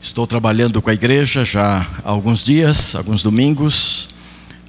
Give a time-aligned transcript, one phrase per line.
[0.00, 4.08] Estou trabalhando com a igreja já há alguns dias, alguns domingos,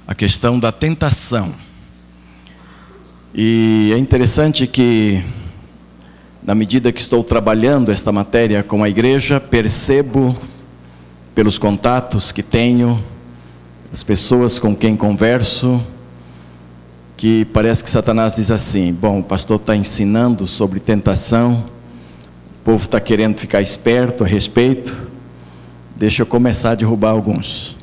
[0.04, 1.54] a questão da tentação.
[3.32, 5.24] E é interessante que,
[6.42, 10.36] na medida que estou trabalhando esta matéria com a igreja, percebo,
[11.32, 13.00] pelos contatos que tenho,
[13.92, 15.80] as pessoas com quem converso,
[17.16, 21.66] que parece que Satanás diz assim: bom, o pastor está ensinando sobre tentação,
[22.60, 25.09] o povo está querendo ficar esperto a respeito
[26.00, 27.76] Deixa eu começar a derrubar alguns.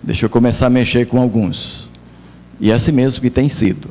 [0.00, 1.88] Deixa eu começar a mexer com alguns.
[2.60, 3.90] E é assim mesmo que tem sido.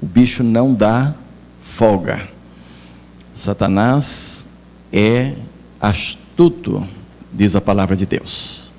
[0.00, 1.14] O bicho não dá
[1.60, 2.26] folga.
[3.34, 4.46] Satanás
[4.90, 5.34] é
[5.78, 6.88] astuto,
[7.30, 8.70] diz a palavra de Deus.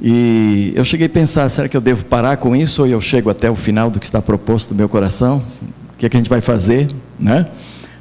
[0.00, 3.28] E eu cheguei a pensar: será que eu devo parar com isso ou eu chego
[3.28, 5.42] até o final do que está proposto no meu coração?
[5.94, 6.88] O que, é que a gente vai fazer?
[7.18, 7.44] Né?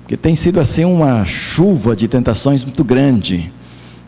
[0.02, 3.52] Porque tem sido assim uma chuva de tentações muito grande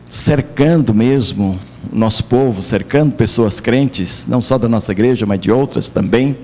[0.10, 1.60] cercando mesmo
[1.94, 6.36] o nosso povo, cercando pessoas crentes, não só da nossa igreja, mas de outras também.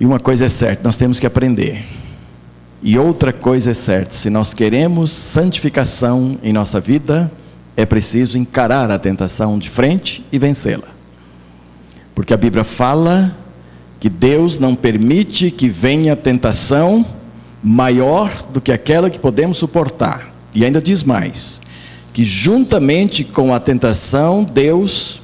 [0.00, 1.84] E uma coisa é certa, nós temos que aprender.
[2.80, 7.30] E outra coisa é certa, se nós queremos santificação em nossa vida,
[7.76, 10.88] é preciso encarar a tentação de frente e vencê-la.
[12.14, 13.36] Porque a Bíblia fala
[13.98, 17.04] que Deus não permite que venha tentação
[17.62, 20.33] maior do que aquela que podemos suportar.
[20.54, 21.60] E ainda diz mais:
[22.12, 25.20] que juntamente com a tentação, Deus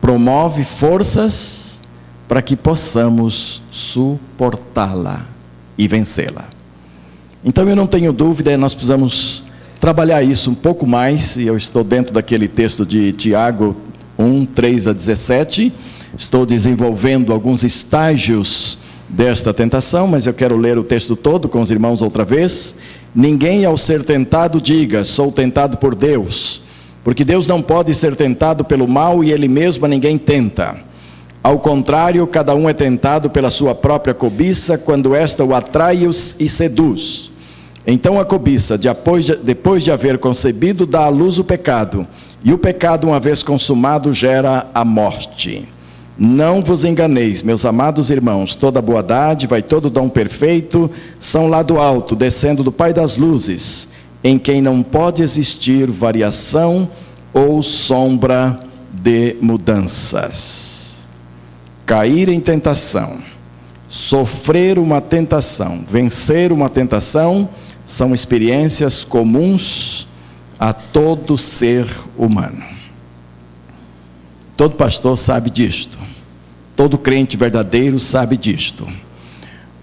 [0.00, 1.80] promove forças
[2.26, 5.24] para que possamos suportá-la
[5.78, 6.46] e vencê-la.
[7.44, 9.44] Então eu não tenho dúvida, nós precisamos
[9.80, 13.76] trabalhar isso um pouco mais, e eu estou dentro daquele texto de Tiago
[14.18, 15.72] 1, 3 a 17,
[16.16, 21.70] estou desenvolvendo alguns estágios desta tentação, mas eu quero ler o texto todo com os
[21.70, 22.78] irmãos outra vez.
[23.14, 26.62] Ninguém, ao ser tentado, diga: Sou tentado por Deus,
[27.04, 30.76] porque Deus não pode ser tentado pelo mal e Ele mesmo a ninguém tenta.
[31.42, 36.08] Ao contrário, cada um é tentado pela sua própria cobiça, quando esta o atrai
[36.38, 37.30] e seduz.
[37.84, 42.06] Então a cobiça, depois de haver concebido, dá à luz o pecado,
[42.44, 45.68] e o pecado, uma vez consumado, gera a morte.
[46.24, 50.88] Não vos enganeis, meus amados irmãos, toda boa dádiva e todo dom perfeito
[51.18, 53.88] são lá do alto, descendo do Pai das luzes,
[54.22, 56.88] em quem não pode existir variação
[57.34, 58.60] ou sombra
[58.92, 61.08] de mudanças.
[61.84, 63.18] Cair em tentação,
[63.88, 67.48] sofrer uma tentação, vencer uma tentação,
[67.84, 70.06] são experiências comuns
[70.56, 72.62] a todo ser humano.
[74.56, 76.01] Todo pastor sabe disto.
[76.76, 78.86] Todo crente verdadeiro sabe disto.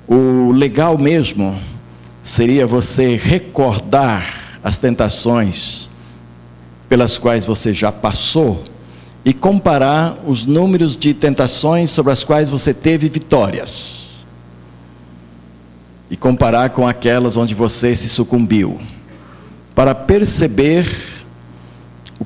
[0.07, 1.59] O legal mesmo
[2.23, 5.89] seria você recordar as tentações
[6.87, 8.63] pelas quais você já passou
[9.23, 14.09] e comparar os números de tentações sobre as quais você teve vitórias.
[16.09, 18.79] E comparar com aquelas onde você se sucumbiu.
[19.75, 21.18] Para perceber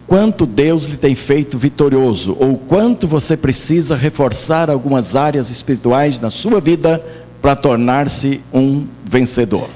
[0.08, 6.30] quanto Deus lhe tem feito vitorioso, ou quanto você precisa reforçar algumas áreas espirituais na
[6.30, 7.04] sua vida
[7.42, 9.70] para tornar-se um vencedor.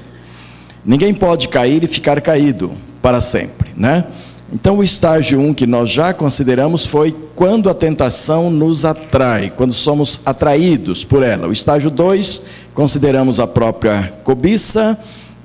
[0.84, 2.72] Ninguém pode cair e ficar caído
[3.02, 4.04] para sempre, né?
[4.50, 9.52] Então, o estágio 1 um que nós já consideramos foi quando a tentação nos atrai,
[9.54, 11.46] quando somos atraídos por ela.
[11.46, 14.98] O estágio 2, consideramos a própria cobiça.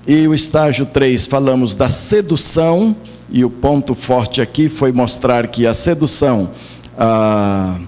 [0.08, 2.96] E o estágio 3, falamos da sedução
[3.34, 6.52] e o ponto forte aqui foi mostrar que a sedução
[6.96, 7.80] ah,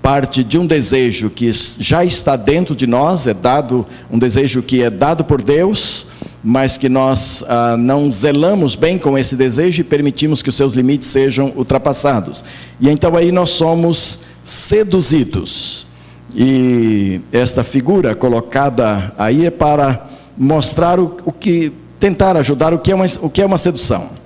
[0.00, 4.82] parte de um desejo que já está dentro de nós, é dado um desejo que
[4.82, 6.06] é dado por Deus,
[6.42, 10.72] mas que nós ah, não zelamos bem com esse desejo e permitimos que os seus
[10.72, 12.42] limites sejam ultrapassados.
[12.80, 15.86] E então aí nós somos seduzidos.
[16.34, 22.90] E esta figura colocada aí é para mostrar o, o que tentar ajudar o que
[22.90, 24.23] é uma, o que é uma sedução.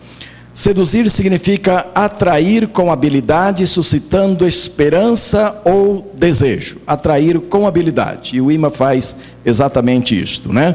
[0.59, 6.79] Seduzir significa atrair com habilidade, suscitando esperança ou desejo.
[6.85, 8.35] Atrair com habilidade.
[8.35, 9.15] E o imã faz
[9.47, 10.75] exatamente isto, né?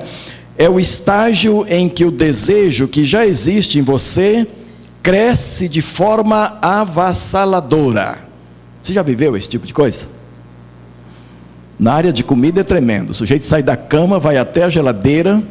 [0.58, 4.48] É o estágio em que o desejo que já existe em você
[5.04, 8.20] cresce de forma avassaladora.
[8.82, 10.08] Você já viveu esse tipo de coisa?
[11.78, 13.10] Na área de comida é tremendo.
[13.10, 15.44] O sujeito sai da cama, vai até a geladeira,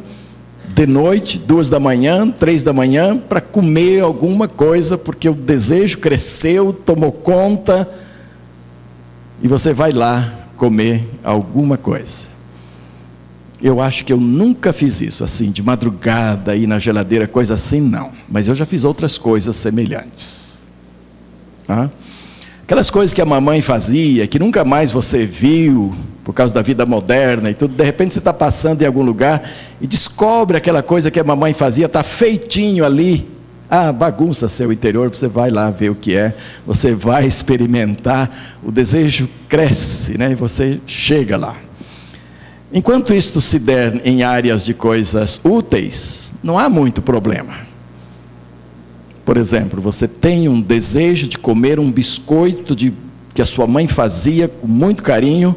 [0.73, 5.99] de noite, duas da manhã, três da manhã, para comer alguma coisa, porque o desejo
[5.99, 7.87] cresceu, tomou conta,
[9.41, 12.33] e você vai lá comer alguma coisa.
[13.61, 17.79] Eu acho que eu nunca fiz isso, assim, de madrugada, ir na geladeira, coisa assim,
[17.79, 18.11] não.
[18.27, 20.57] Mas eu já fiz outras coisas semelhantes.
[21.69, 21.89] Ah?
[22.63, 25.93] Aquelas coisas que a mamãe fazia, que nunca mais você viu,
[26.23, 29.43] por causa da vida moderna e tudo, de repente você está passando em algum lugar
[29.81, 33.27] e descobre aquela coisa que a mamãe fazia, está feitinho ali.
[33.69, 36.33] Ah, bagunça seu interior, você vai lá ver o que é,
[36.65, 38.29] você vai experimentar,
[38.63, 40.31] o desejo cresce, né?
[40.31, 41.55] E você chega lá.
[42.71, 47.72] Enquanto isto se der em áreas de coisas úteis, não há muito problema.
[49.25, 52.93] Por exemplo, você tem um desejo de comer um biscoito de,
[53.33, 55.55] que a sua mãe fazia com muito carinho,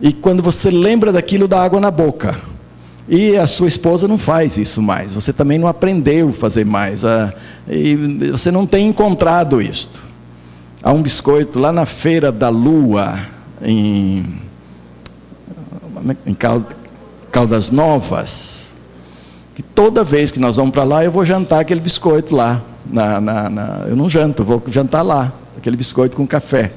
[0.00, 2.38] e quando você lembra daquilo, dá água na boca.
[3.08, 7.04] E a sua esposa não faz isso mais, você também não aprendeu a fazer mais,
[7.04, 7.32] a,
[7.66, 7.96] e
[8.30, 10.02] você não tem encontrado isto.
[10.82, 13.18] Há um biscoito lá na Feira da Lua,
[13.62, 14.38] em,
[16.26, 16.36] em
[17.32, 18.74] Caldas Novas,
[19.56, 23.20] que toda vez que nós vamos para lá, eu vou jantar aquele biscoito lá na,
[23.20, 26.72] na, na, eu não janto, vou jantar lá, aquele biscoito com café.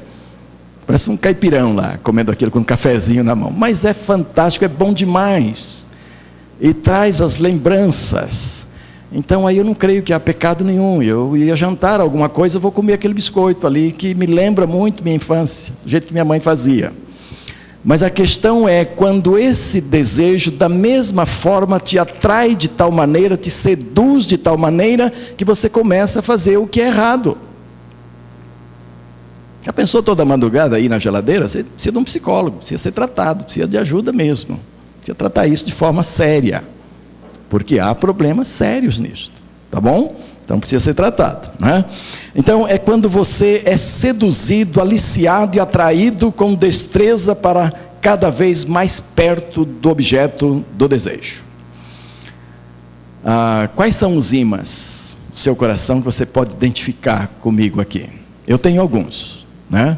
[0.85, 3.51] Parece um caipirão lá, comendo aquilo com um cafezinho na mão.
[3.51, 5.85] Mas é fantástico, é bom demais.
[6.59, 8.67] E traz as lembranças.
[9.11, 11.01] Então aí eu não creio que há pecado nenhum.
[11.01, 15.15] Eu ia jantar alguma coisa, vou comer aquele biscoito ali que me lembra muito minha
[15.15, 16.91] infância, do jeito que minha mãe fazia.
[17.83, 23.35] Mas a questão é quando esse desejo, da mesma forma, te atrai de tal maneira,
[23.35, 27.37] te seduz de tal maneira, que você começa a fazer o que é errado.
[29.63, 31.47] Já pensou toda madrugada aí na geladeira?
[31.47, 34.59] Você precisa de um psicólogo, precisa ser tratado, precisa de ajuda mesmo.
[34.97, 36.63] Precisa tratar isso de forma séria.
[37.49, 39.31] Porque há problemas sérios nisso.
[39.69, 40.19] Tá bom?
[40.43, 41.51] Então precisa ser tratado.
[41.59, 41.85] Né?
[42.35, 47.71] Então é quando você é seduzido, aliciado e atraído com destreza para
[48.01, 51.43] cada vez mais perto do objeto do desejo.
[53.23, 58.09] Ah, quais são os imãs do seu coração que você pode identificar comigo aqui?
[58.47, 59.97] Eu tenho alguns, né?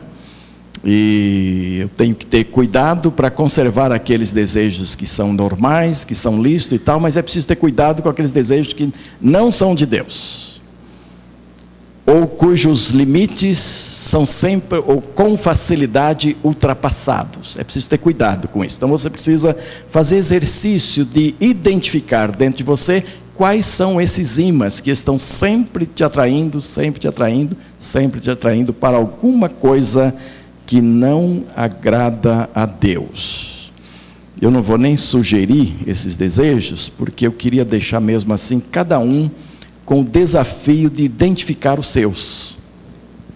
[0.83, 6.41] E eu tenho que ter cuidado para conservar aqueles desejos que são normais, que são
[6.41, 9.85] lícitos e tal, mas é preciso ter cuidado com aqueles desejos que não são de
[9.85, 10.61] Deus.
[12.05, 17.57] Ou cujos limites são sempre ou com facilidade ultrapassados.
[17.57, 18.75] É preciso ter cuidado com isso.
[18.75, 19.55] Então você precisa
[19.89, 23.05] fazer exercício de identificar dentro de você
[23.35, 28.73] quais são esses imãs que estão sempre te atraindo, sempre te atraindo, sempre te atraindo
[28.73, 30.13] para alguma coisa
[30.73, 33.71] que não agrada a Deus.
[34.41, 39.29] Eu não vou nem sugerir esses desejos, porque eu queria deixar mesmo assim cada um
[39.85, 42.57] com o desafio de identificar os seus.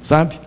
[0.02, 0.40] Sabe?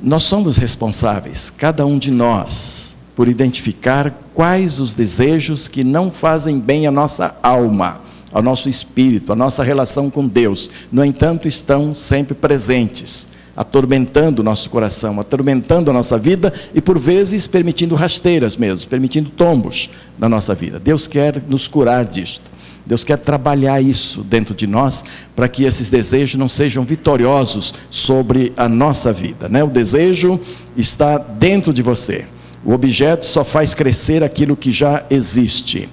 [0.00, 6.60] Nós somos responsáveis, cada um de nós, por identificar quais os desejos que não fazem
[6.60, 8.00] bem à nossa alma,
[8.30, 10.70] ao nosso espírito, à nossa relação com Deus.
[10.92, 16.96] No entanto, estão sempre presentes atormentando o nosso coração, atormentando a nossa vida e por
[16.96, 20.78] vezes permitindo rasteiras mesmo, permitindo tombos na nossa vida.
[20.78, 22.48] Deus quer nos curar disto.
[22.86, 28.52] Deus quer trabalhar isso dentro de nós para que esses desejos não sejam vitoriosos sobre
[28.56, 29.48] a nossa vida.
[29.48, 29.64] Né?
[29.64, 30.38] O desejo
[30.76, 32.26] está dentro de você.
[32.64, 35.88] O objeto só faz crescer aquilo que já existe.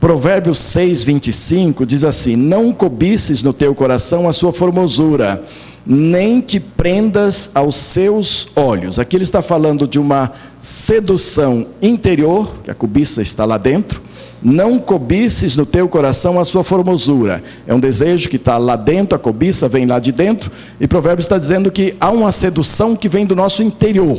[0.00, 5.44] Provérbios 6, 25 diz assim: Não cobices no teu coração a sua formosura
[5.84, 8.98] nem te prendas aos seus olhos.
[8.98, 14.00] Aqui ele está falando de uma sedução interior, que a cobiça está lá dentro.
[14.40, 17.42] Não cobices no teu coração a sua formosura.
[17.66, 20.50] É um desejo que está lá dentro, a cobiça vem lá de dentro.
[20.80, 24.18] E Provérbios está dizendo que há uma sedução que vem do nosso interior.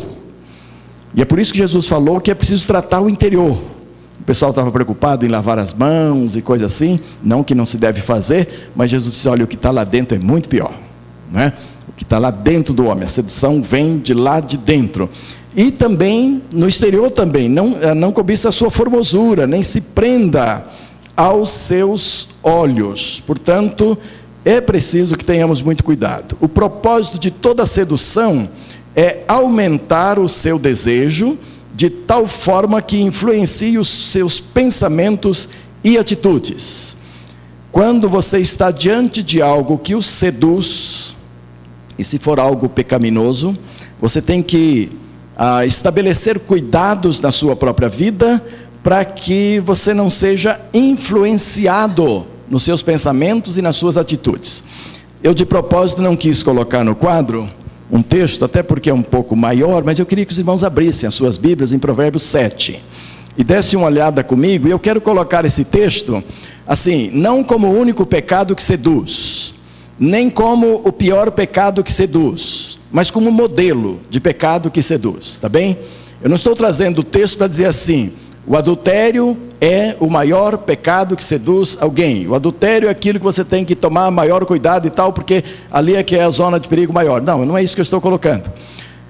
[1.15, 3.57] E é por isso que Jesus falou que é preciso tratar o interior.
[4.19, 6.99] O pessoal estava preocupado em lavar as mãos e coisa assim.
[7.21, 10.15] Não que não se deve fazer, mas Jesus disse: olha, o que está lá dentro
[10.15, 10.73] é muito pior
[11.33, 11.53] né?
[11.87, 13.03] o que está lá dentro do homem.
[13.03, 15.09] A sedução vem de lá de dentro.
[15.55, 20.65] E também, no exterior também, não, eh, não cobiça a sua formosura, nem se prenda
[21.17, 23.21] aos seus olhos.
[23.25, 23.97] Portanto,
[24.45, 26.37] é preciso que tenhamos muito cuidado.
[26.39, 28.49] O propósito de toda sedução
[28.95, 31.37] é aumentar o seu desejo
[31.75, 35.49] de tal forma que influencie os seus pensamentos
[35.83, 36.95] e atitudes.
[37.71, 41.12] Quando você está diante de algo que o seduz,
[41.97, 43.57] e se for algo pecaminoso,
[43.99, 44.91] você tem que
[45.35, 48.43] ah, estabelecer cuidados na sua própria vida
[48.83, 54.63] para que você não seja influenciado nos seus pensamentos e nas suas atitudes.
[55.23, 57.47] Eu de propósito não quis colocar no quadro
[57.89, 61.07] um texto, até porque é um pouco maior, mas eu queria que os irmãos abrissem
[61.07, 62.83] as suas Bíblias em Provérbios 7.
[63.37, 66.23] e desse uma olhada comigo, e eu quero colocar esse texto
[66.67, 69.55] assim, não como o único pecado que seduz,
[69.99, 75.47] nem como o pior pecado que seduz, mas como modelo de pecado que seduz, tá
[75.47, 75.77] bem?
[76.21, 78.13] Eu não estou trazendo o texto para dizer assim,
[78.45, 82.27] o adultério é o maior pecado que seduz alguém.
[82.27, 85.95] O adultério é aquilo que você tem que tomar maior cuidado e tal, porque ali
[85.95, 87.21] é que é a zona de perigo maior.
[87.21, 88.51] Não, não é isso que eu estou colocando.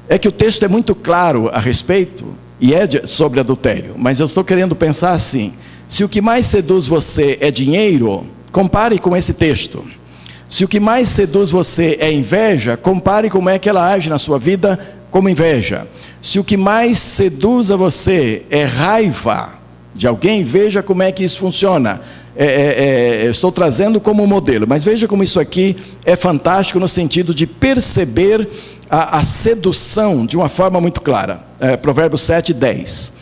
[0.08, 2.26] É que o texto é muito claro a respeito
[2.60, 5.54] e é sobre adultério, mas eu estou querendo pensar assim:
[5.88, 9.84] se o que mais seduz você é dinheiro, compare com esse texto.
[10.54, 14.20] Se o que mais seduz você é inveja, compare como é que ela age na
[14.20, 14.80] sua vida
[15.10, 15.88] como inveja.
[16.22, 19.50] Se o que mais seduz a você é raiva
[19.96, 22.02] de alguém, veja como é que isso funciona.
[22.36, 26.88] É, é, é, estou trazendo como modelo, mas veja como isso aqui é fantástico no
[26.88, 28.48] sentido de perceber
[28.88, 31.42] a, a sedução de uma forma muito clara.
[31.60, 33.14] É, Provérbios 7, 10.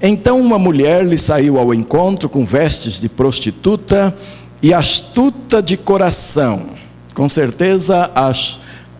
[0.00, 4.16] Então uma mulher lhe saiu ao encontro com vestes de prostituta
[4.62, 6.77] e astuta de coração.
[7.18, 8.32] Com certeza, a,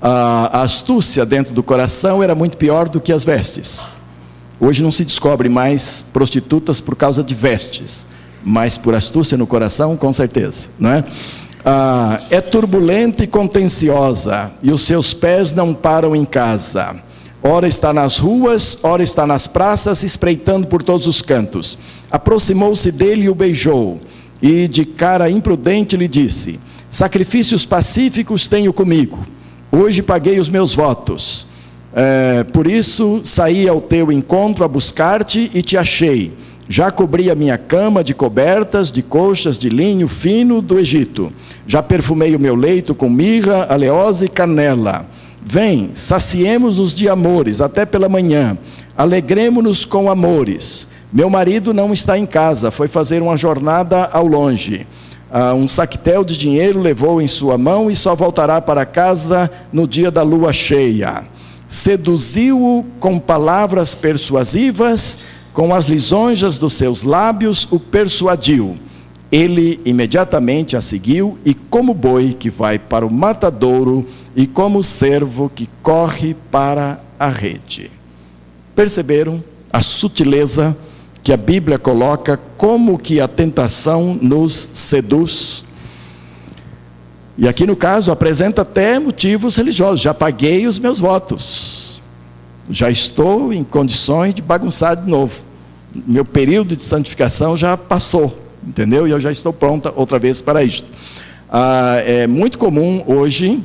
[0.03, 3.97] a, a astúcia dentro do coração era muito pior do que as vestes.
[4.59, 8.09] Hoje não se descobre mais prostitutas por causa de vestes,
[8.45, 11.05] mas por astúcia no coração, com certeza, não é?
[11.65, 16.97] Ah, é turbulenta e contenciosa, e os seus pés não param em casa.
[17.41, 21.79] Ora está nas ruas, ora está nas praças, espreitando por todos os cantos.
[22.11, 24.01] Aproximou-se dele e o beijou,
[24.43, 26.59] e de cara imprudente lhe disse:
[26.91, 29.19] Sacrifícios pacíficos tenho comigo,
[29.71, 31.47] hoje paguei os meus votos.
[31.95, 36.33] É, por isso saí ao teu encontro a buscar-te e te achei.
[36.69, 41.33] Já cobri a minha cama de cobertas, de coxas de linho fino do Egito.
[41.67, 45.07] Já perfumei o meu leito com mirra, aleosa e canela.
[45.45, 48.57] Vem, saciemos-nos de amores até pela manhã.
[48.97, 50.89] Alegremos-nos com amores.
[51.11, 54.87] Meu marido não está em casa, foi fazer uma jornada ao longe.
[55.31, 59.87] Ah, um saquetel de dinheiro levou em sua mão e só voltará para casa no
[59.87, 61.25] dia da lua cheia.
[61.69, 65.19] Seduziu-o com palavras persuasivas
[65.59, 68.77] com as lisonjas dos seus lábios o persuadiu.
[69.31, 74.07] Ele imediatamente a seguiu, e como boi que vai para o matadouro,
[74.37, 77.91] e como servo que corre para a rede.
[78.75, 79.43] Perceberam
[79.73, 80.77] a sutileza
[81.23, 85.65] que a Bíblia coloca como que a tentação nos seduz?
[87.37, 90.01] E aqui no caso apresenta até motivos religiosos.
[90.01, 92.01] Já paguei os meus votos.
[92.71, 95.49] Já estou em condições de bagunçar de novo
[96.07, 99.07] meu período de santificação já passou, entendeu?
[99.09, 100.87] E eu já estou pronta outra vez para isto.
[101.51, 103.63] Ah, é muito comum hoje,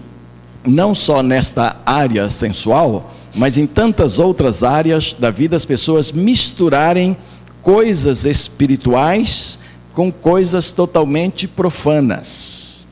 [0.66, 7.18] não só nesta área sensual, mas em tantas outras áreas da vida, as pessoas misturarem
[7.64, 9.58] coisas espirituais
[9.96, 12.86] com coisas totalmente profanas.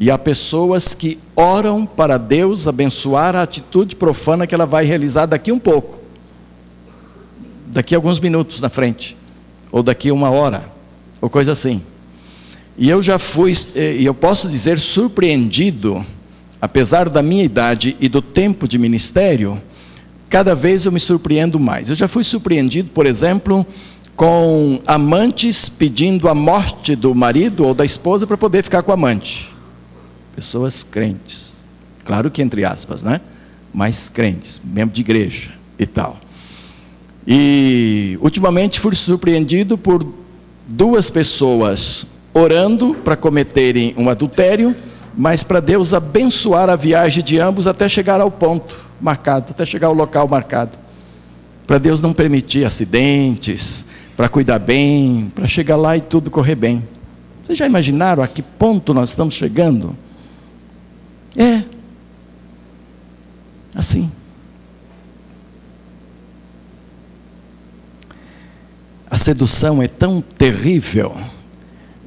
[0.00, 5.26] E há pessoas que oram para Deus abençoar a atitude profana que ela vai realizar
[5.26, 6.06] daqui um pouco
[7.76, 9.14] daqui alguns minutos na frente,
[9.70, 10.64] ou daqui uma hora,
[11.20, 11.82] ou coisa assim.
[12.78, 16.04] E eu já fui, e eu posso dizer, surpreendido,
[16.58, 19.60] apesar da minha idade e do tempo de ministério,
[20.28, 21.88] cada vez eu me surpreendo mais.
[21.88, 23.66] Eu já fui surpreendido, por exemplo,
[24.16, 28.94] com amantes pedindo a morte do marido ou da esposa para poder ficar com o
[28.94, 29.54] amante.
[30.34, 31.54] Pessoas crentes.
[32.04, 33.20] Claro que entre aspas, né?
[33.72, 36.18] Mas crentes, membro de igreja e tal.
[37.26, 40.06] E ultimamente fui surpreendido por
[40.66, 44.74] duas pessoas orando para cometerem um adultério,
[45.16, 49.88] mas para Deus abençoar a viagem de ambos até chegar ao ponto marcado, até chegar
[49.88, 50.78] ao local marcado.
[51.66, 53.86] Para Deus não permitir acidentes,
[54.16, 56.82] para cuidar bem, para chegar lá e tudo correr bem.
[57.44, 59.96] Vocês já imaginaram a que ponto nós estamos chegando?
[61.36, 61.62] É.
[63.74, 64.10] Assim.
[69.10, 71.16] A sedução é tão terrível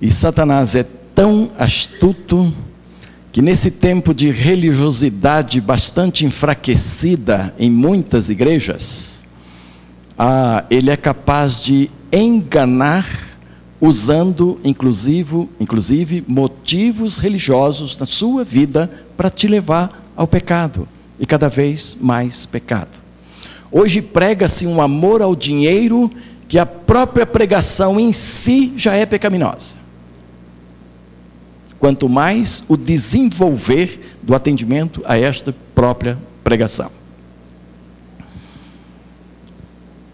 [0.02, 0.84] e Satanás é
[1.16, 2.54] tão astuto
[3.32, 9.24] que nesse tempo de religiosidade bastante enfraquecida em muitas igrejas,
[10.18, 13.30] ah, ele é capaz de enganar
[13.80, 20.88] usando inclusive, inclusive motivos religiosos na sua vida para te levar ao pecado
[21.20, 22.90] e cada vez mais pecado.
[23.72, 26.12] Hoje prega-se um amor ao dinheiro
[26.48, 29.76] que a própria pregação em si já é pecaminosa.
[31.80, 36.92] Quanto mais o desenvolver do atendimento a esta própria pregação.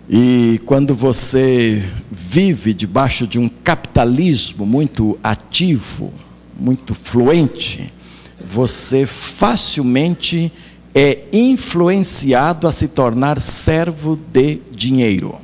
[0.07, 6.13] E quando você vive debaixo de um capitalismo muito ativo,
[6.59, 7.91] muito fluente,
[8.39, 10.51] você facilmente
[10.93, 15.35] é influenciado a se tornar servo de dinheiro.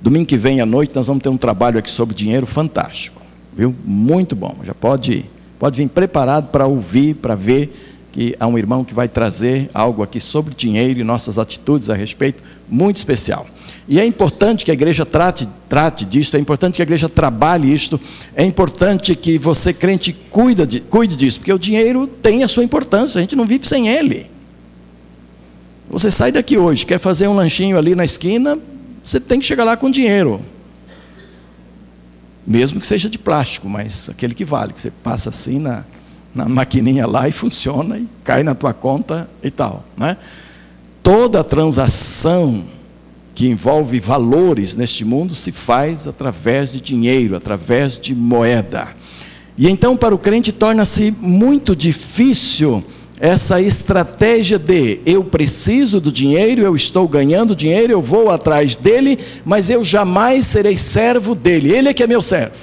[0.00, 3.19] Domingo que vem à noite nós vamos ter um trabalho aqui sobre dinheiro fantástico,
[3.60, 3.74] viu?
[3.84, 4.56] Muito bom.
[4.64, 5.26] Já pode,
[5.58, 7.70] pode vir preparado para ouvir, para ver
[8.10, 11.94] que há um irmão que vai trazer algo aqui sobre dinheiro e nossas atitudes a
[11.94, 13.46] respeito, muito especial.
[13.86, 17.72] E é importante que a igreja trate, trate disso, é importante que a igreja trabalhe
[17.72, 18.00] isto,
[18.34, 22.64] é importante que você, crente, cuida de, cuide disso, porque o dinheiro tem a sua
[22.64, 24.26] importância, a gente não vive sem ele.
[25.90, 28.58] Você sai daqui hoje, quer fazer um lanchinho ali na esquina,
[29.04, 30.40] você tem que chegar lá com dinheiro.
[32.46, 35.84] Mesmo que seja de plástico, mas aquele que vale, que você passa assim na,
[36.34, 39.84] na maquininha lá e funciona e cai na tua conta e tal.
[39.96, 40.16] Né?
[41.02, 42.64] Toda transação
[43.34, 48.88] que envolve valores neste mundo se faz através de dinheiro, através de moeda.
[49.56, 52.84] E então, para o crente, torna-se muito difícil
[53.20, 59.18] essa estratégia de eu preciso do dinheiro, eu estou ganhando dinheiro, eu vou atrás dele,
[59.44, 62.54] mas eu jamais serei servo dele, ele é que é meu servo.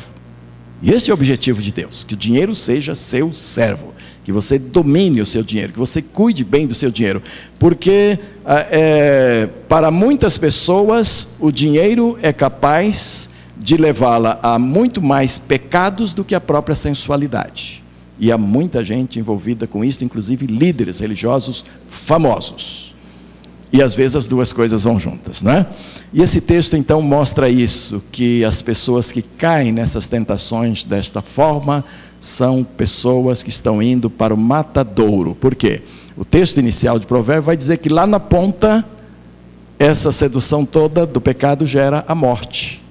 [0.82, 4.58] E esse é o objetivo de Deus: que o dinheiro seja seu servo, que você
[4.58, 7.22] domine o seu dinheiro, que você cuide bem do seu dinheiro,
[7.60, 16.16] porque é, para muitas pessoas o dinheiro é capaz de levá-la a muito mais pecados
[16.16, 17.84] do que a própria sensualidade.
[18.20, 22.96] E há muita gente envolvida com isso, inclusive líderes religiosos famosos.
[23.72, 25.66] E às vezes as duas coisas vão juntas, né?
[26.14, 31.84] E esse texto então mostra isso, que as pessoas que caem nessas tentações desta forma
[32.20, 35.36] são pessoas que estão indo para o matadouro.
[35.36, 35.82] Por quê?
[36.16, 38.84] O texto inicial de Provérbio vai dizer que lá na ponta
[39.78, 42.82] essa sedução toda do pecado gera a morte.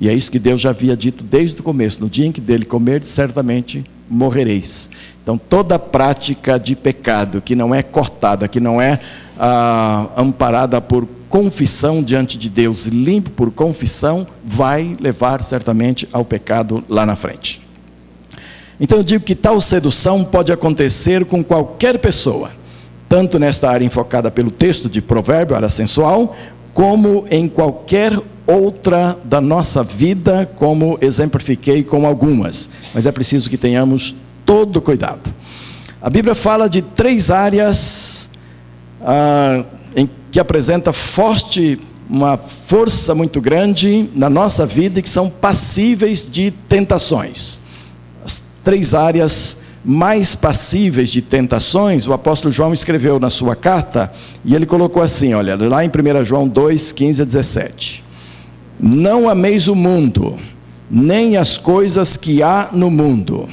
[0.00, 2.40] E é isso que Deus já havia dito desde o começo, no dia em que
[2.40, 4.88] dele comer, certamente morrereis.
[5.22, 8.98] Então, toda prática de pecado que não é cortada, que não é
[9.38, 16.82] ah, amparada por confissão diante de Deus, limpo por confissão, vai levar certamente ao pecado
[16.88, 17.60] lá na frente.
[18.80, 22.50] Então, eu digo que tal sedução pode acontecer com qualquer pessoa,
[23.08, 26.34] tanto nesta área enfocada pelo texto de Provérbio, área sensual,
[26.74, 33.56] como em qualquer outra da nossa vida, como exemplifiquei com algumas, mas é preciso que
[33.56, 35.32] tenhamos todo cuidado.
[36.02, 38.30] A Bíblia fala de três áreas
[39.02, 41.78] ah, em que apresenta forte,
[42.08, 47.60] uma força muito grande na nossa vida e que são passíveis de tentações.
[48.24, 54.12] As três áreas mais passíveis de tentações, o apóstolo João escreveu na sua carta,
[54.44, 58.04] e ele colocou assim: olha, lá em 1 João 2, 15 a 17.
[58.78, 60.38] Não ameis o mundo,
[60.90, 63.48] nem as coisas que há no mundo.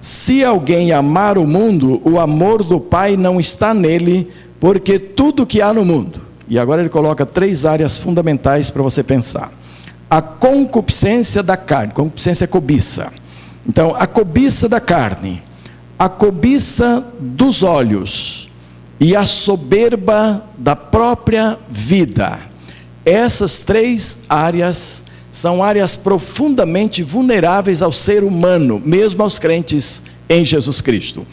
[0.00, 5.60] Se alguém amar o mundo, o amor do Pai não está nele, porque tudo que
[5.60, 6.22] há no mundo.
[6.48, 9.52] E agora ele coloca três áreas fundamentais para você pensar:
[10.08, 13.12] a concupiscência da carne, concupiscência é cobiça.
[13.66, 15.42] Então, a cobiça da carne,
[16.00, 18.50] a cobiça dos olhos
[18.98, 22.50] e a soberba da própria vida
[23.04, 30.80] essas três áreas são áreas profundamente vulneráveis ao ser humano, mesmo aos crentes em Jesus
[30.80, 31.26] Cristo.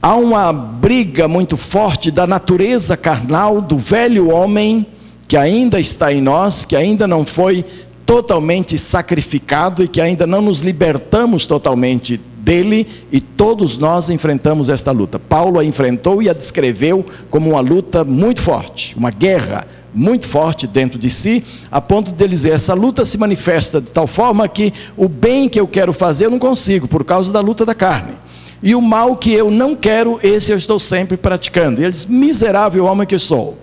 [0.00, 4.86] Há uma briga muito forte da natureza carnal, do velho homem,
[5.28, 7.64] que ainda está em nós, que ainda não foi
[8.04, 14.90] totalmente sacrificado e que ainda não nos libertamos totalmente dele, e todos nós enfrentamos esta
[14.90, 15.18] luta.
[15.18, 20.66] Paulo a enfrentou e a descreveu como uma luta muito forte, uma guerra muito forte
[20.66, 24.48] dentro de si, a ponto de ele dizer: essa luta se manifesta de tal forma
[24.48, 27.74] que o bem que eu quero fazer eu não consigo, por causa da luta da
[27.74, 28.14] carne.
[28.62, 31.80] E o mal que eu não quero, esse eu estou sempre praticando.
[31.80, 33.58] E ele diz: miserável homem que sou,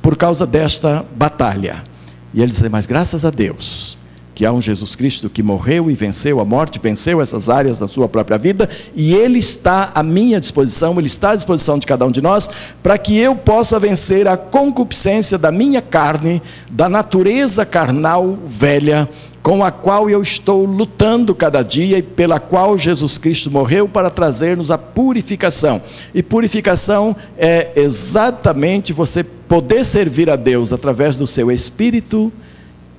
[0.00, 1.84] por causa desta batalha.
[2.32, 3.95] E ele diz: mas graças a Deus,
[4.36, 7.88] que há um Jesus Cristo que morreu e venceu a morte, venceu essas áreas da
[7.88, 12.04] sua própria vida, e Ele está à minha disposição, Ele está à disposição de cada
[12.04, 12.50] um de nós,
[12.82, 19.08] para que eu possa vencer a concupiscência da minha carne, da natureza carnal velha,
[19.42, 24.10] com a qual eu estou lutando cada dia e pela qual Jesus Cristo morreu para
[24.10, 25.80] trazer-nos a purificação.
[26.14, 32.30] E purificação é exatamente você poder servir a Deus através do seu espírito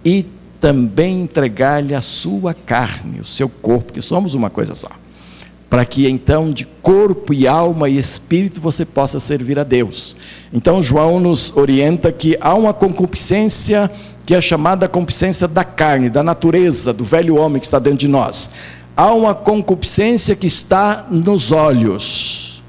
[0.04, 0.26] e
[0.60, 4.90] também entregar-lhe a sua carne, o seu corpo, que somos uma coisa só.
[5.70, 10.16] para que então de corpo e alma e espírito você possa servir a Deus.
[10.54, 13.92] Então João nos orienta que há uma concupiscência
[14.26, 18.08] que é chamada concupiscência da carne, da natureza, do velho homem que está dentro de
[18.10, 18.52] nós.
[18.96, 22.62] Há uma concupiscência que está nos olhos.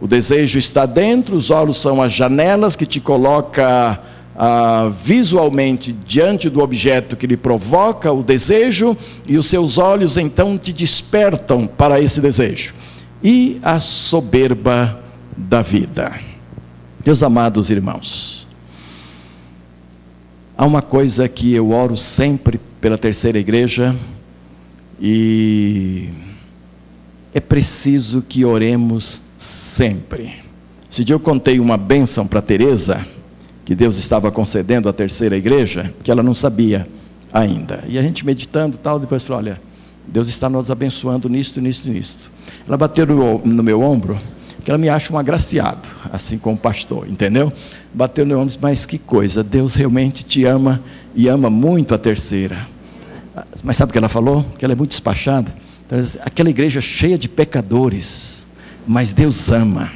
[0.00, 4.00] O desejo está dentro, os olhos são as janelas que te coloca
[4.36, 10.56] ah, visualmente diante do objeto que lhe provoca o desejo, e os seus olhos então
[10.56, 12.74] te despertam para esse desejo.
[13.22, 15.02] E a soberba
[15.36, 16.12] da vida.
[17.04, 18.46] Meus amados irmãos,
[20.56, 23.94] há uma coisa que eu oro sempre pela terceira igreja,
[25.00, 26.08] e
[27.34, 30.34] é preciso que oremos sempre.
[30.90, 33.06] Esse dia eu contei uma bênção para Teresa,
[33.64, 36.86] que Deus estava concedendo à terceira igreja, que ela não sabia
[37.32, 37.82] ainda.
[37.88, 39.60] E a gente meditando tal, depois falou: olha,
[40.06, 42.30] Deus está nos abençoando nisto, nisto, nisto.
[42.66, 44.18] Ela bateu no, meu ombro,
[44.64, 47.52] que ela me acha um agraciado, assim como pastor, entendeu?
[47.94, 50.82] Bateu no meu ombro, mas que coisa, Deus realmente te ama
[51.14, 52.66] e ama muito a terceira.
[53.62, 54.44] Mas sabe o que ela falou?
[54.58, 55.52] Que ela é muito despachada.
[56.20, 58.46] Aquela igreja cheia de pecadores,
[58.86, 59.90] mas Deus ama.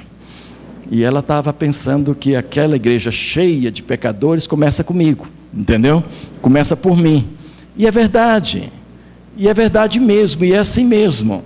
[0.90, 6.02] E ela estava pensando que aquela igreja cheia de pecadores começa comigo, entendeu?
[6.40, 7.26] Começa por mim.
[7.76, 8.72] E é verdade.
[9.36, 11.42] E é verdade mesmo, e é assim mesmo.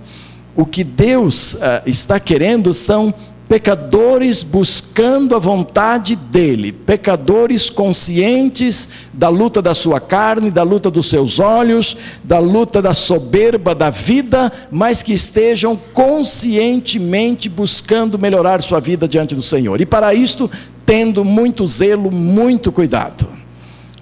[0.55, 3.13] O que Deus uh, está querendo são
[3.51, 11.09] pecadores buscando a vontade dele, pecadores conscientes da luta da sua carne, da luta dos
[11.09, 18.79] seus olhos, da luta da soberba da vida, mas que estejam conscientemente buscando melhorar sua
[18.79, 19.81] vida diante do Senhor.
[19.81, 20.49] E para isto,
[20.85, 23.27] tendo muito zelo, muito cuidado.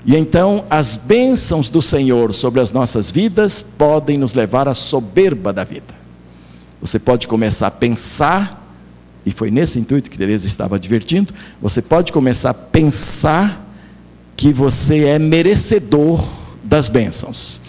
[0.05, 5.51] E então, as bênçãos do Senhor sobre as nossas vidas podem nos levar à soberba
[5.51, 5.97] da vida.
[6.79, 8.59] Você pode começar a pensar
[9.25, 13.65] e foi nesse intuito que Teresa estava advertindo, você pode começar a pensar
[14.36, 16.23] que você é merecedor
[16.63, 17.62] das bênçãos,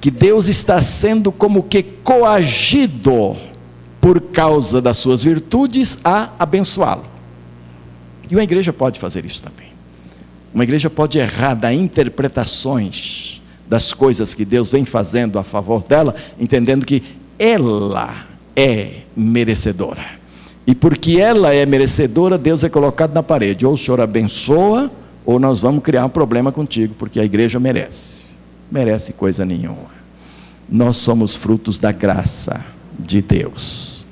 [0.00, 3.36] que Deus está sendo como que coagido
[4.00, 7.04] por causa das suas virtudes a abençoá-lo.
[8.30, 9.68] E uma igreja pode fazer isso também.
[10.52, 16.14] Uma igreja pode errar das interpretações das coisas que Deus vem fazendo a favor dela,
[16.40, 17.02] entendendo que
[17.38, 20.17] ela é merecedora.
[20.68, 23.64] E porque ela é merecedora, Deus é colocado na parede.
[23.64, 24.90] Ou o Senhor abençoa,
[25.24, 28.34] ou nós vamos criar um problema contigo, porque a igreja merece.
[28.70, 29.88] Merece coisa nenhuma.
[30.68, 32.62] Nós somos frutos da graça
[32.98, 34.04] de Deus.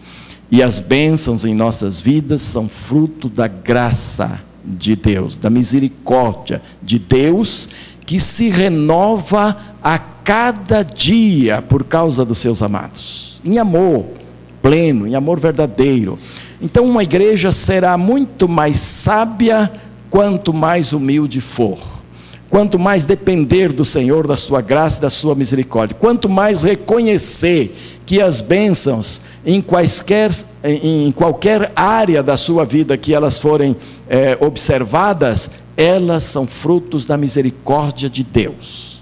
[0.51, 6.99] E as bênçãos em nossas vidas são fruto da graça de Deus, da misericórdia de
[6.99, 7.69] Deus,
[8.07, 14.07] que se renova a cada dia por causa dos seus amados, em amor
[14.66, 16.19] pleno, em amor verdadeiro.
[16.66, 19.70] Então, uma igreja será muito mais sábia
[20.11, 21.79] quanto mais humilde for.
[22.50, 27.72] Quanto mais depender do Senhor, da sua graça e da sua misericórdia, quanto mais reconhecer
[28.05, 30.33] que as bênçãos, em, quaisquer,
[30.64, 33.76] em qualquer área da sua vida que elas forem
[34.09, 38.95] é, observadas, elas são frutos da misericórdia de Deus.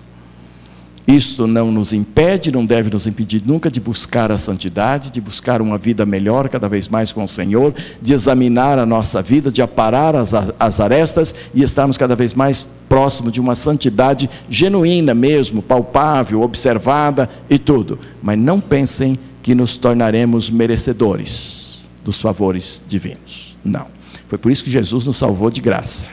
[1.07, 5.61] Isto não nos impede, não deve nos impedir nunca de buscar a santidade, de buscar
[5.61, 9.61] uma vida melhor cada vez mais com o Senhor, de examinar a nossa vida, de
[9.61, 15.61] aparar as, as arestas e estarmos cada vez mais próximo de uma santidade genuína mesmo,
[15.61, 17.99] palpável, observada e tudo.
[18.23, 23.57] Mas não pensem que nos tornaremos merecedores dos favores divinos.
[23.63, 23.87] Não.
[24.27, 26.07] Foi por isso que Jesus nos salvou de graça.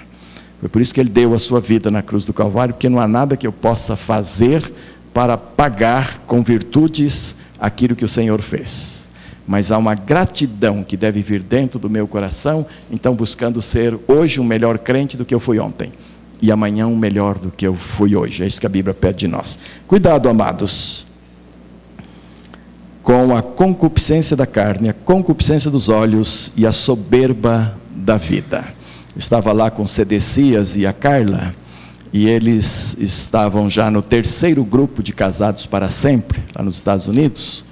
[0.61, 3.01] Foi por isso que ele deu a sua vida na cruz do Calvário, porque não
[3.01, 4.71] há nada que eu possa fazer
[5.11, 9.09] para pagar com virtudes aquilo que o Senhor fez.
[9.47, 14.39] Mas há uma gratidão que deve vir dentro do meu coração, então buscando ser hoje
[14.39, 15.91] um melhor crente do que eu fui ontem,
[16.39, 18.43] e amanhã um melhor do que eu fui hoje.
[18.43, 19.57] É isso que a Bíblia pede de nós.
[19.87, 21.07] Cuidado, amados,
[23.01, 28.79] com a concupiscência da carne, a concupiscência dos olhos e a soberba da vida
[29.15, 31.53] estava lá com Cedecias e a Carla,
[32.13, 37.63] e eles estavam já no terceiro grupo de casados para sempre, lá nos Estados Unidos.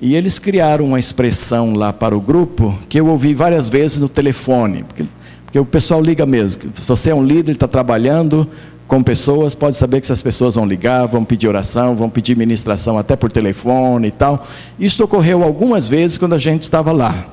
[0.00, 4.08] E eles criaram uma expressão lá para o grupo que eu ouvi várias vezes no
[4.08, 5.04] telefone, porque,
[5.44, 6.62] porque o pessoal liga mesmo.
[6.76, 8.48] Se você é um líder, está trabalhando
[8.86, 12.98] com pessoas, pode saber que essas pessoas vão ligar, vão pedir oração, vão pedir ministração
[12.98, 14.46] até por telefone e tal.
[14.78, 17.26] Isso ocorreu algumas vezes quando a gente estava lá.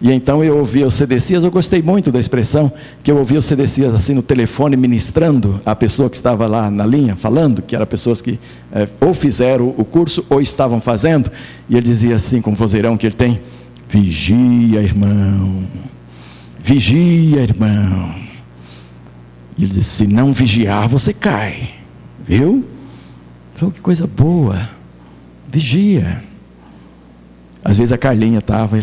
[0.00, 2.70] E então eu ouvi o Cedecias, eu gostei muito da expressão
[3.02, 6.84] que eu ouvi o Cedecias assim no telefone ministrando a pessoa que estava lá na
[6.84, 8.38] linha falando, que eram pessoas que
[8.72, 11.30] é, ou fizeram o curso ou estavam fazendo,
[11.68, 13.40] e ele dizia assim com o vozeirão que ele tem:
[13.88, 15.64] Vigia, irmão.
[16.58, 18.14] Vigia, irmão.
[19.56, 21.70] E ele disse: Se não vigiar, você cai.
[22.26, 22.64] Viu?
[23.54, 24.68] Falou que coisa boa.
[25.50, 26.22] Vigia.
[27.64, 28.76] Às vezes a Carlinha estava,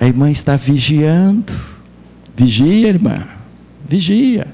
[0.00, 1.52] a irmã está vigiando.
[2.34, 3.28] Vigia, irmã.
[3.86, 4.46] Vigia.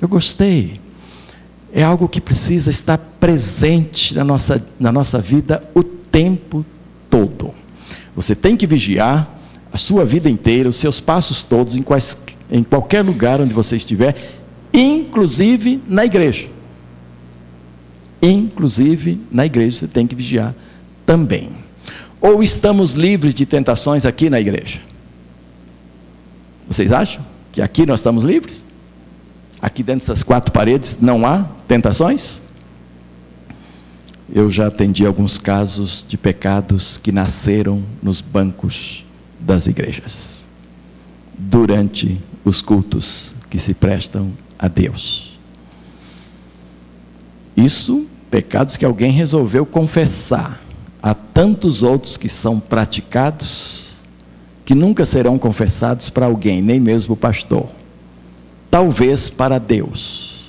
[0.00, 0.80] Eu gostei.
[1.70, 6.64] É algo que precisa estar presente na nossa, na nossa vida o tempo
[7.10, 7.52] todo.
[8.16, 9.28] Você tem que vigiar
[9.70, 13.76] a sua vida inteira, os seus passos todos, em, quais, em qualquer lugar onde você
[13.76, 14.32] estiver,
[14.72, 16.48] inclusive na igreja.
[18.22, 20.54] Inclusive na igreja você tem que vigiar
[21.04, 21.63] também.
[22.24, 24.80] Ou estamos livres de tentações aqui na igreja?
[26.66, 28.64] Vocês acham que aqui nós estamos livres?
[29.60, 32.40] Aqui dentro dessas quatro paredes não há tentações?
[34.34, 39.04] Eu já atendi alguns casos de pecados que nasceram nos bancos
[39.38, 40.46] das igrejas,
[41.36, 45.38] durante os cultos que se prestam a Deus.
[47.54, 50.63] Isso, pecados que alguém resolveu confessar.
[51.06, 53.94] Há tantos outros que são praticados
[54.64, 57.66] que nunca serão confessados para alguém, nem mesmo o pastor.
[58.70, 60.46] Talvez para Deus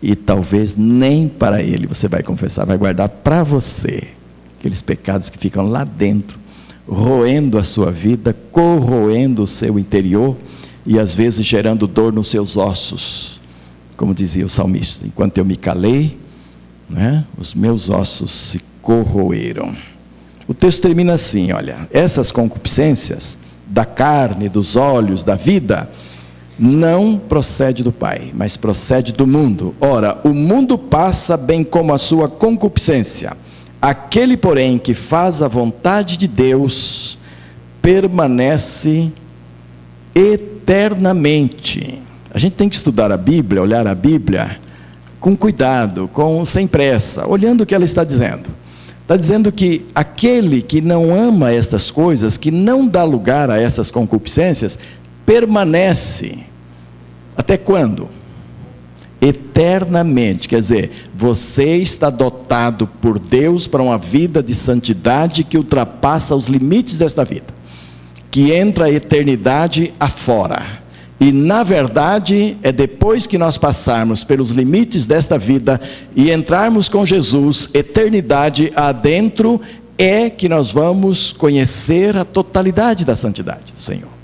[0.00, 4.04] e talvez nem para ele você vai confessar, vai guardar para você
[4.58, 6.38] aqueles pecados que ficam lá dentro,
[6.88, 10.38] roendo a sua vida, corroendo o seu interior
[10.86, 13.42] e às vezes gerando dor nos seus ossos,
[13.94, 15.06] como dizia o salmista.
[15.06, 16.18] Enquanto eu me calei,
[16.88, 19.74] né, os meus ossos se corroeram.
[20.46, 25.90] O texto termina assim: olha, essas concupiscências da carne, dos olhos, da vida,
[26.58, 29.74] não procede do Pai, mas procede do mundo.
[29.80, 33.36] Ora, o mundo passa bem como a sua concupiscência.
[33.80, 37.18] Aquele, porém, que faz a vontade de Deus,
[37.80, 39.12] permanece
[40.14, 42.02] eternamente.
[42.32, 44.58] A gente tem que estudar a Bíblia, olhar a Bíblia
[45.20, 48.48] com cuidado, com sem pressa, olhando o que ela está dizendo.
[49.08, 53.90] Está dizendo que aquele que não ama estas coisas, que não dá lugar a essas
[53.90, 54.78] concupiscências,
[55.24, 56.40] permanece.
[57.34, 58.10] Até quando?
[59.18, 60.46] Eternamente.
[60.46, 66.48] Quer dizer, você está dotado por Deus para uma vida de santidade que ultrapassa os
[66.48, 67.46] limites desta vida,
[68.30, 70.82] que entra a eternidade afora.
[71.20, 75.80] E na verdade, é depois que nós passarmos pelos limites desta vida
[76.14, 79.60] e entrarmos com Jesus, eternidade adentro,
[79.96, 84.18] é que nós vamos conhecer a totalidade da santidade do Senhor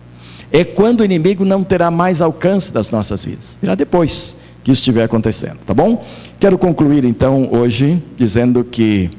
[0.54, 3.58] é quando o inimigo não terá mais alcance das nossas vidas.
[3.60, 6.04] Virá depois que isso estiver acontecendo, tá bom?
[6.38, 9.10] Quero concluir então hoje dizendo que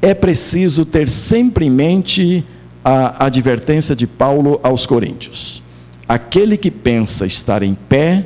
[0.00, 2.44] é preciso ter sempre em mente
[2.84, 5.60] a advertência de Paulo aos Coríntios.
[6.08, 8.24] Aquele que pensa estar em pé,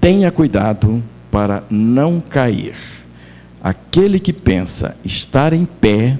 [0.00, 2.76] tenha cuidado para não cair.
[3.62, 6.16] Aquele que pensa estar em pé,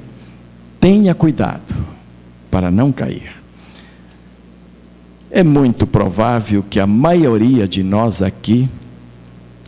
[0.81, 1.75] tenha cuidado
[2.51, 3.37] para não cair.
[5.31, 8.69] É muito provável que a maioria de nós aqui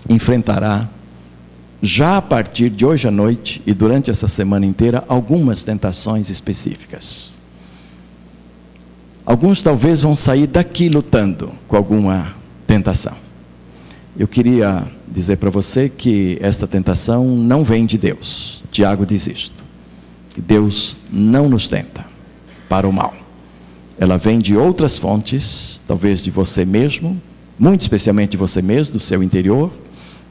[0.09, 0.88] enfrentará,
[1.81, 7.38] já a partir de hoje à noite e durante essa semana inteira, algumas tentações específicas.
[9.29, 12.35] Alguns talvez vão sair daqui lutando com alguma
[12.67, 13.14] tentação.
[14.19, 18.64] Eu queria dizer para você que esta tentação não vem de Deus.
[18.71, 19.62] Tiago diz isto:
[20.35, 22.07] que Deus não nos tenta
[22.71, 23.14] para o mal
[23.99, 27.21] ela vem de outras fontes, talvez de você mesmo,
[27.59, 29.73] muito especialmente de você mesmo, do seu interior,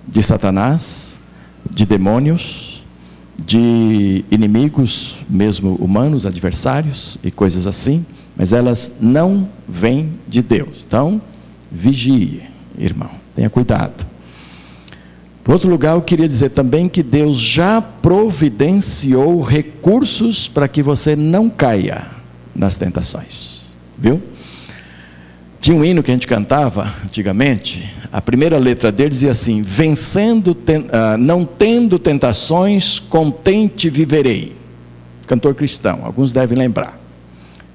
[0.08, 1.20] de Satanás,
[1.70, 2.82] de demônios,
[3.38, 8.06] de inimigos, mesmo humanos, adversários e coisas assim,
[8.38, 10.86] mas elas não vêm de Deus.
[10.88, 11.20] Então,
[11.72, 12.44] vigie,
[12.78, 14.06] irmão, tenha cuidado.
[15.44, 21.16] Por outro lugar, eu queria dizer também que Deus já providenciou recursos para que você
[21.16, 22.06] não caia
[22.54, 23.62] nas tentações.
[23.98, 24.22] Viu?
[25.60, 30.52] Tinha um hino que a gente cantava antigamente, a primeira letra dele dizia assim: Vencendo,
[30.52, 34.56] uh, não tendo tentações, contente viverei.
[35.26, 37.07] Cantor cristão, alguns devem lembrar.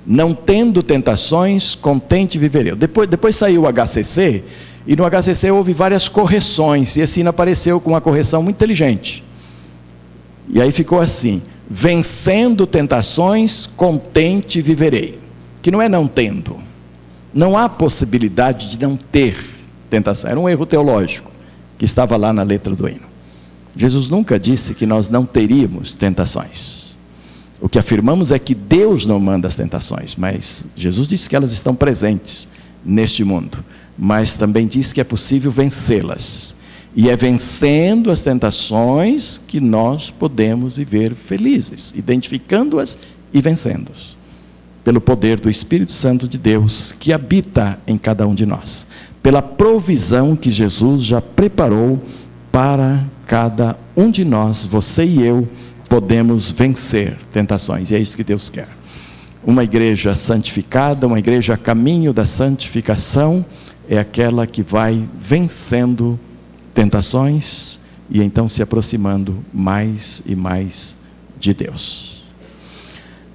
[0.07, 2.75] Não tendo tentações, contente viverei.
[2.75, 4.43] Depois, depois saiu o HCC,
[4.87, 9.25] e no HCC houve várias correções, e esse hino apareceu com uma correção muito inteligente.
[10.49, 15.19] E aí ficou assim: Vencendo tentações, contente viverei.
[15.63, 16.59] que não é não tendo.
[17.33, 19.37] Não há possibilidade de não ter
[19.89, 20.31] tentação.
[20.31, 21.31] Era um erro teológico
[21.79, 23.07] que estava lá na letra do hino.
[23.75, 26.82] Jesus nunca disse que nós não teríamos tentações.
[27.63, 31.53] O que afirmamos é que Deus não manda as tentações, mas Jesus disse que elas
[31.53, 32.49] estão presentes
[32.85, 33.65] neste mundo,
[33.97, 36.57] mas também disse que é possível vencê-las.
[36.95, 42.99] E é vencendo as tentações que nós podemos viver felizes, identificando-as
[43.33, 44.17] e vencendo-as,
[44.85, 48.89] pelo poder do Espírito Santo de Deus que habita em cada um de nós,
[49.23, 52.03] pela provisão que Jesus já preparou
[52.51, 55.49] para cada um de nós, você e eu,
[55.93, 58.67] podemos vencer tentações, e é isso que Deus quer.
[59.45, 63.45] Uma igreja santificada, uma igreja a caminho da santificação,
[63.87, 66.19] é aquela que vai vencendo
[66.73, 67.79] tentações
[68.09, 70.97] e então se aproximando mais e mais
[71.39, 72.25] de Deus.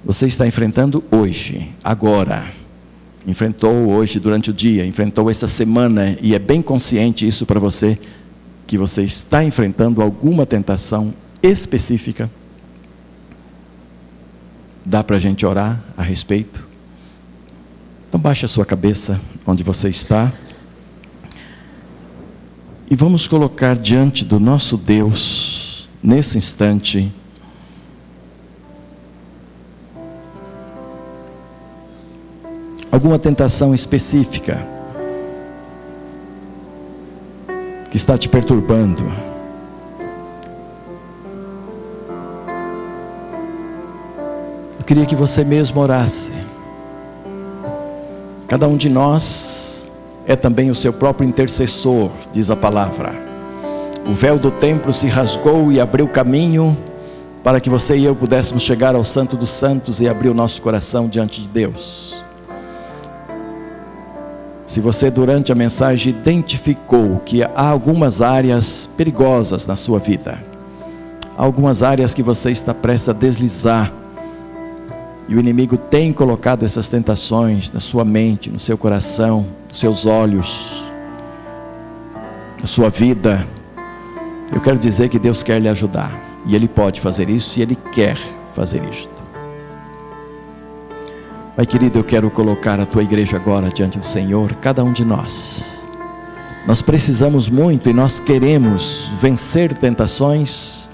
[0.04, 2.44] Você está enfrentando hoje, agora,
[3.24, 7.96] enfrentou hoje durante o dia, enfrentou essa semana e é bem consciente isso para você
[8.66, 12.28] que você está enfrentando alguma tentação específica.
[14.88, 16.66] Dá para a gente orar a respeito?
[18.08, 20.32] Então baixe a sua cabeça onde você está.
[22.90, 27.12] E vamos colocar diante do nosso Deus, nesse instante,
[32.90, 34.66] alguma tentação específica
[37.90, 39.27] que está te perturbando.
[44.88, 46.32] Queria que você mesmo orasse.
[48.48, 49.86] Cada um de nós
[50.26, 53.14] é também o seu próprio intercessor, diz a palavra.
[54.08, 56.74] O véu do templo se rasgou e abriu caminho
[57.44, 60.62] para que você e eu pudéssemos chegar ao Santo dos Santos e abrir o nosso
[60.62, 62.16] coração diante de Deus.
[64.66, 70.38] Se você durante a mensagem identificou que há algumas áreas perigosas na sua vida,
[71.36, 73.92] algumas áreas que você está prestes a deslizar,
[75.28, 80.06] e o inimigo tem colocado essas tentações na sua mente, no seu coração, nos seus
[80.06, 80.82] olhos,
[82.58, 83.46] na sua vida.
[84.50, 86.10] Eu quero dizer que Deus quer lhe ajudar.
[86.46, 88.18] E Ele pode fazer isso e Ele quer
[88.54, 89.18] fazer isto.
[91.54, 95.04] Pai querido, eu quero colocar a tua igreja agora diante do Senhor, cada um de
[95.04, 95.84] nós.
[96.66, 100.87] Nós precisamos muito e nós queremos vencer tentações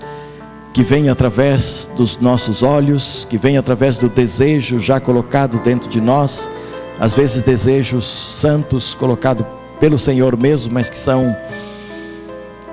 [0.74, 6.00] que vem através dos nossos olhos, que vem através do desejo já colocado dentro de
[6.00, 6.50] nós,
[6.98, 9.46] às vezes desejos santos colocados
[9.78, 11.34] pelo Senhor mesmo, mas que são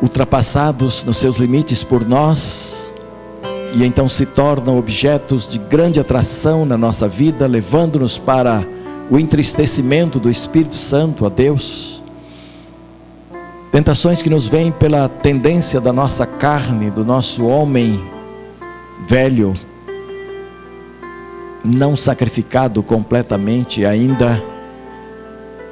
[0.02, 2.92] ultrapassados nos seus limites por nós,
[3.76, 8.66] e então se tornam objetos de grande atração na nossa vida, levando-nos para
[9.12, 12.01] o entristecimento do Espírito Santo a Deus.
[13.72, 18.04] Tentações que nos vêm pela tendência da nossa carne, do nosso homem
[19.08, 19.56] velho,
[21.64, 24.44] não sacrificado completamente ainda,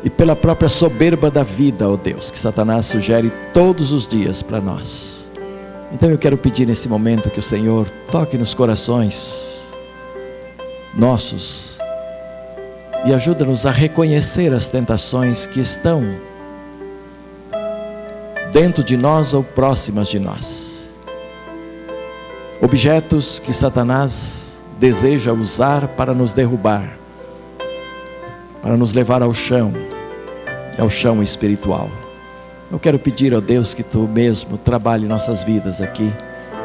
[0.02, 4.42] e pela própria soberba da vida, ó oh Deus, que Satanás sugere todos os dias
[4.42, 5.30] para nós.
[5.92, 9.66] Então eu quero pedir nesse momento que o Senhor toque nos corações
[10.96, 11.78] nossos
[13.06, 16.29] e ajuda-nos a reconhecer as tentações que estão
[18.52, 20.94] dentro de nós ou próximas de nós.
[22.62, 26.98] Objetos que Satanás deseja usar para nos derrubar,
[28.62, 29.74] para nos levar ao chão,
[30.78, 31.90] ao chão espiritual.
[32.72, 36.12] Eu quero pedir a Deus que tu mesmo trabalhe nossas vidas aqui,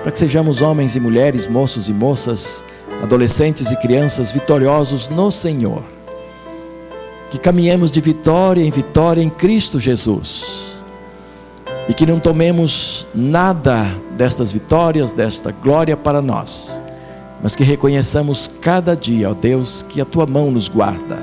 [0.02, 2.64] para que sejamos homens e mulheres, moços e moças,
[3.02, 5.82] adolescentes e crianças vitoriosos no Senhor.
[7.30, 10.73] Que caminhemos de vitória em vitória em Cristo Jesus
[11.88, 16.80] e que não tomemos nada destas vitórias, desta glória para nós,
[17.42, 21.18] mas que reconheçamos cada dia, ó Deus, que a tua mão nos guarda,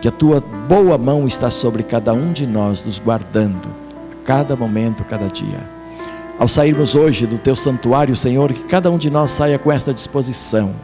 [0.00, 3.68] que a tua boa mão está sobre cada um de nós, nos guardando,
[4.24, 5.76] cada momento, cada dia.
[6.38, 9.92] Ao sairmos hoje do teu santuário, Senhor, que cada um de nós saia com esta
[9.92, 10.74] disposição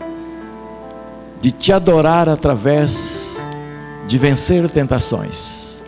[1.41, 3.41] de te adorar através
[4.07, 5.83] de vencer tentações,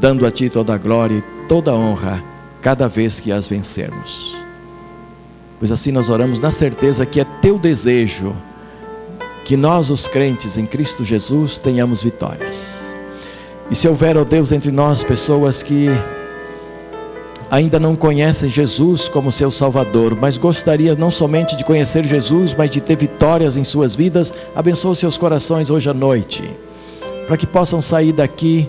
[0.00, 2.35] dando a ti toda a glória e toda a honra
[2.66, 4.36] cada vez que as vencermos.
[5.60, 8.34] Pois assim nós oramos na certeza que é teu desejo
[9.44, 12.80] que nós, os crentes em Cristo Jesus, tenhamos vitórias.
[13.70, 15.86] E se houver, ó oh Deus, entre nós pessoas que
[17.48, 22.68] ainda não conhecem Jesus como seu Salvador, mas gostaria não somente de conhecer Jesus, mas
[22.68, 26.42] de ter vitórias em suas vidas, abençoe seus corações hoje à noite.
[27.28, 28.68] para que possam sair daqui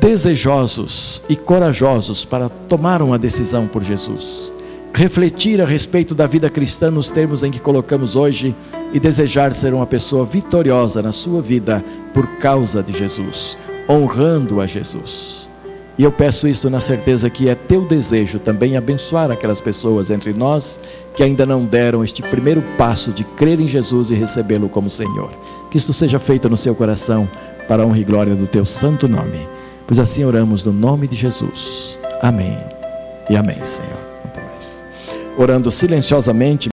[0.00, 4.52] desejosos e corajosos para tomar uma decisão por Jesus.
[4.92, 8.54] Refletir a respeito da vida cristã nos termos em que colocamos hoje
[8.92, 11.84] e desejar ser uma pessoa vitoriosa na sua vida
[12.14, 13.58] por causa de Jesus,
[13.88, 15.46] honrando a Jesus.
[15.98, 20.32] E eu peço isso na certeza que é teu desejo também abençoar aquelas pessoas entre
[20.32, 20.80] nós
[21.14, 25.30] que ainda não deram este primeiro passo de crer em Jesus e recebê-lo como Senhor.
[25.70, 27.28] Que isso seja feito no seu coração
[27.66, 29.55] para a honra e glória do teu santo nome.
[29.86, 31.98] Pois assim oramos no nome de Jesus.
[32.20, 32.58] Amém.
[33.30, 34.06] E amém, Senhor.
[35.38, 36.64] Orando silenciosamente.